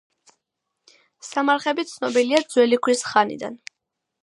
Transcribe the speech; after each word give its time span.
სამარხები 1.27 1.85
ცნობილია 1.91 2.41
ძველი 2.55 2.83
ქვის 2.89 3.07
ხანიდან. 3.13 3.63